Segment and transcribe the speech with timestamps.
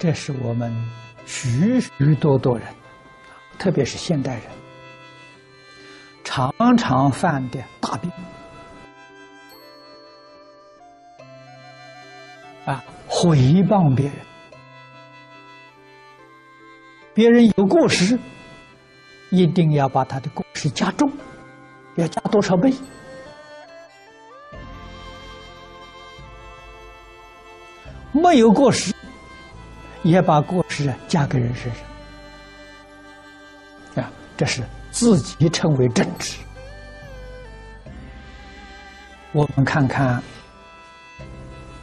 [0.00, 0.72] 这是我们
[1.26, 2.66] 许许多多人，
[3.58, 4.44] 特别是现代人，
[6.24, 8.10] 常常犯的大病
[12.64, 12.82] 啊！
[13.10, 14.16] 诽谤别人，
[17.12, 18.18] 别人有过失，
[19.28, 21.12] 一定要把他的过失加重，
[21.96, 22.72] 要加多少倍？
[28.12, 28.94] 没有过失。
[30.02, 31.70] 也把过失啊加给人身
[33.94, 36.38] 上，啊，这是自己称为正直。
[39.32, 40.22] 我们看看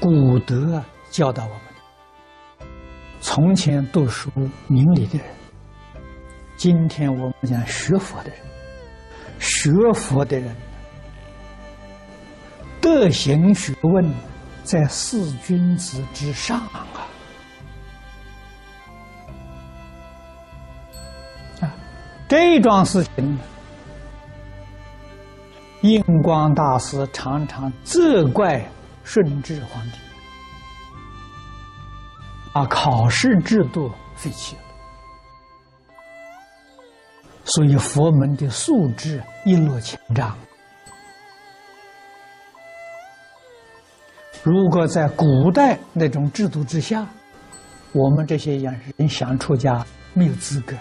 [0.00, 2.66] 古德教导我们的：
[3.20, 4.30] 从前读书
[4.66, 5.26] 明理的人，
[6.56, 8.38] 今天我们讲学佛的人，
[9.38, 10.56] 学佛的人
[12.80, 14.14] 德行学问
[14.64, 16.86] 在四君子之上啊。
[22.28, 23.38] 这桩事情，
[25.80, 28.62] 印光大师常常责怪
[29.02, 29.98] 顺治皇帝，
[32.52, 34.62] 把考试制度废弃了，
[37.44, 40.36] 所以佛门的素质一落千丈。
[44.42, 47.06] 如果在古代那种制度之下，
[47.92, 50.76] 我们这些人想出家没有资格。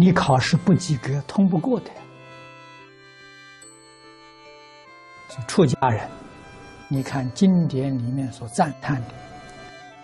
[0.00, 1.90] 你考试不及格，通不过的。
[5.46, 6.08] 出家人，
[6.88, 9.08] 你看经典里面所赞叹的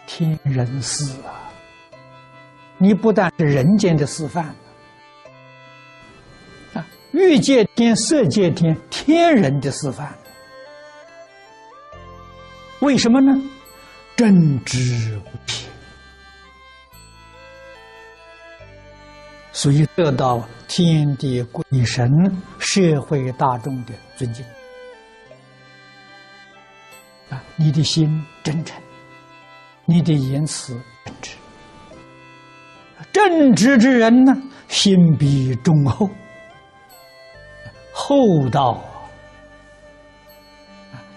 [0.06, 1.48] 天人师啊，
[2.76, 4.54] 你不但是人间的示范
[6.74, 10.14] 啊，欲界天、色界天，天人的示范。
[12.80, 13.32] 为什么呢？
[14.14, 15.70] 正直无偏。
[19.56, 22.06] 所以得到天地鬼神、
[22.58, 24.44] 社会大众的尊敬
[27.30, 27.42] 啊！
[27.56, 28.78] 你的心真诚，
[29.86, 31.30] 你的言辞正直，
[33.10, 34.36] 正直之人呢，
[34.68, 36.06] 心比忠厚，
[37.92, 38.84] 厚道！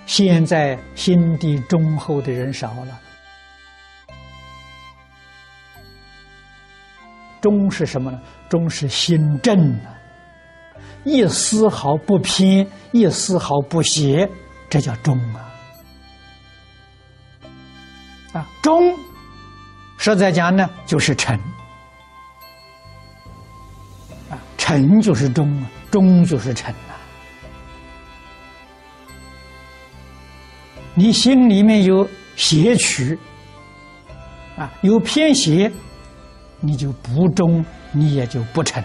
[0.06, 3.00] 现在心地忠厚的人少了。
[7.42, 8.20] 忠是什么呢？
[8.50, 9.96] 忠是心正啊，
[11.04, 14.30] 一丝毫不偏，一丝毫不邪，
[14.70, 15.46] 这叫忠啊！
[18.34, 18.94] 啊，忠，
[19.98, 21.38] 实在讲呢，就是诚
[24.30, 26.98] 啊，诚就是忠啊，忠就是诚啊。
[30.94, 33.18] 你心里面有邪曲
[34.58, 35.72] 啊，有偏邪。
[36.62, 38.84] 你就不忠，你也就不成。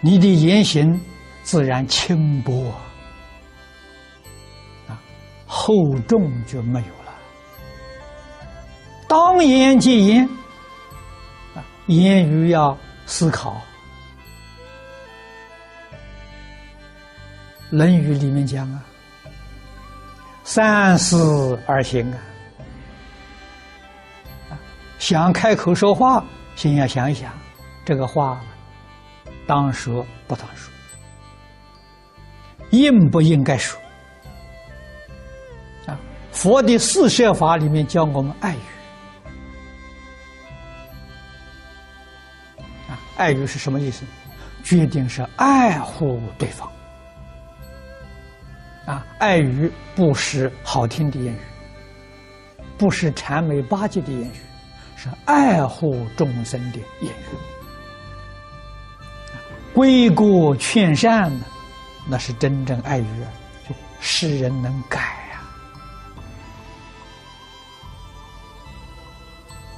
[0.00, 1.00] 你的言行
[1.42, 2.72] 自然轻薄
[4.86, 5.00] 啊，
[5.46, 5.74] 厚
[6.06, 7.12] 重就没有了。
[9.08, 10.28] 当言即言
[11.54, 12.76] 啊，言语要
[13.06, 13.60] 思考。
[17.76, 18.82] 《论语》里面讲啊
[20.44, 22.18] ，“三思而行啊。”
[25.08, 26.22] 想开口说话，
[26.54, 27.32] 先要想一想，
[27.82, 28.38] 这个话
[29.46, 30.70] 当说不当说，
[32.72, 33.80] 应不应该说？
[35.86, 35.98] 啊，
[36.30, 38.58] 佛的四摄法里面教我们爱语。
[42.90, 44.04] 啊，爱语是什么意思？
[44.62, 46.70] 决定是爱护对方。
[48.84, 51.40] 啊，爱语不是好听的言语，
[52.76, 54.32] 不是谄媚巴结的言语。
[55.00, 57.36] 是爱护众生的言语，
[59.72, 61.44] 规过劝善呢，
[62.08, 63.30] 那是真正爱语啊，
[63.68, 64.98] 就使人能改。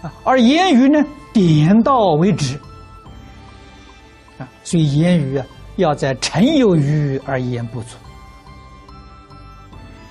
[0.00, 2.58] 啊，而言语呢，点到为止
[4.38, 5.44] 啊，所以言语啊，
[5.76, 7.98] 要在诚有余而言不足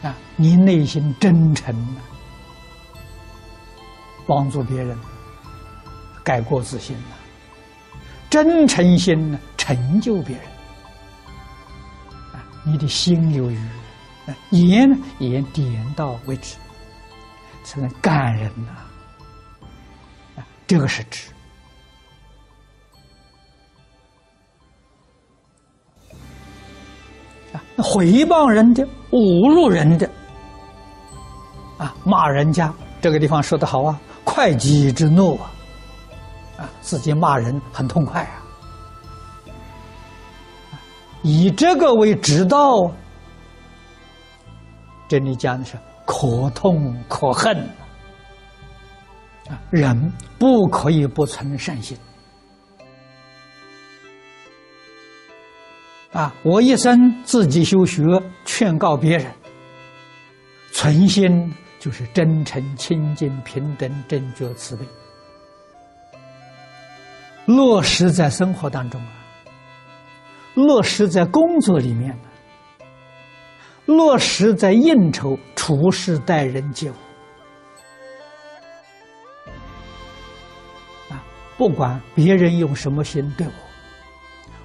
[0.03, 1.75] 啊，你内心真诚。
[4.29, 4.95] 帮助别人，
[6.23, 7.15] 改过自新呐，
[8.29, 10.45] 真诚心呢，成就别人。
[12.31, 13.59] 啊，你的心有余，
[14.51, 16.57] 言呢言点到为止，
[17.63, 18.71] 才能感人呐。
[20.37, 21.31] 啊，这个是指
[27.51, 30.07] 啊，那诽谤人的、侮辱人的，
[31.79, 32.71] 啊，骂人家
[33.01, 33.99] 这个地方说的好啊，
[34.39, 35.51] 快己之怒啊，
[36.59, 38.39] 啊，自己骂人很痛快啊，
[41.23, 42.89] 以这个为指导，
[45.09, 47.53] 这里讲的是可痛可恨。
[49.49, 51.97] 啊，人不可以不存善心。
[56.13, 58.01] 啊，我一生自己修学，
[58.45, 59.29] 劝告别人，
[60.71, 61.53] 存心。
[61.79, 64.85] 就是真诚、清净、平等、正觉、慈悲，
[67.45, 69.13] 落实在生活当中啊，
[70.55, 72.13] 落实在工作里面
[73.85, 76.93] 落实在应酬、处事、待人接物
[81.09, 81.23] 啊，
[81.57, 83.47] 不管别人用什么心对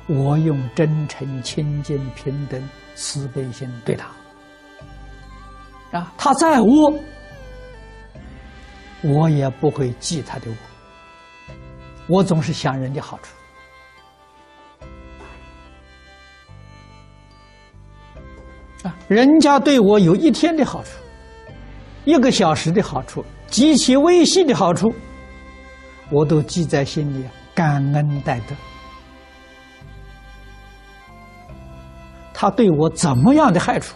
[0.09, 4.09] 我，我用真诚、清净、平等、慈悲心对他。
[5.95, 6.93] 啊，他在我，
[9.03, 10.57] 我也不会记他的恶。
[12.09, 13.33] 我总是想人的好处。
[18.83, 20.91] 啊，人家对我有一天的好处，
[22.05, 24.93] 一个小时的好处，极其微细的好处，
[26.11, 27.25] 我都记在心里，
[27.55, 28.57] 感恩戴德。
[32.35, 33.95] 他对我怎么样的害处？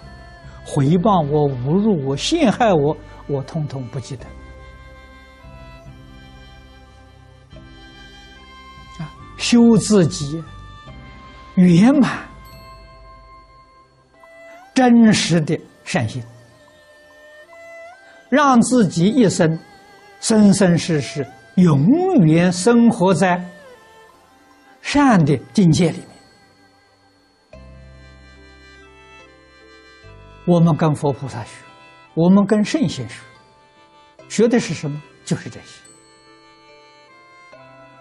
[0.70, 2.94] 回报我、侮辱我、陷害我，
[3.26, 4.26] 我通通不记得。
[8.98, 10.44] 啊，修自己
[11.54, 12.18] 圆满、
[14.74, 16.22] 真实的善心，
[18.28, 19.58] 让自己一生
[20.20, 21.82] 生生世世永
[22.26, 23.42] 远生活在
[24.82, 26.17] 善的境界里面。
[30.48, 31.50] 我们跟佛菩萨学，
[32.14, 33.14] 我们跟圣贤学，
[34.30, 34.98] 学的是什么？
[35.22, 35.78] 就是这些。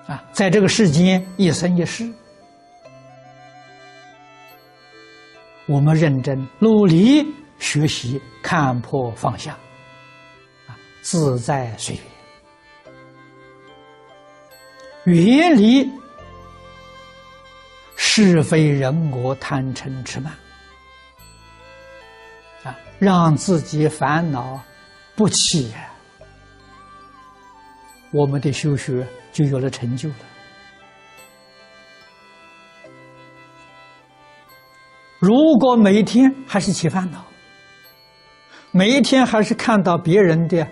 [0.08, 2.10] 啊，在这个世间一生一世，
[5.66, 7.28] 我们认真努力
[7.60, 9.52] 学习，看破放下，
[10.68, 12.00] 啊，自在随
[15.06, 15.92] 缘，远离
[17.98, 20.34] 是非人我贪嗔痴慢。
[23.00, 24.60] 让自己烦恼
[25.16, 25.72] 不起，
[28.12, 30.16] 我们的修学就有了成就了。
[35.20, 37.24] 如果每一天还是起烦恼，
[38.72, 40.68] 每一天还是看到别人的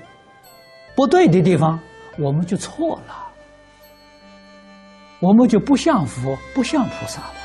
[0.96, 1.80] 不对的地方，
[2.18, 3.28] 我们就错了，
[5.20, 7.45] 我们就不像佛，不像菩萨了。